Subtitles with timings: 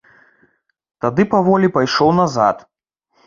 [1.03, 2.65] Тады паволі пайшоў назад.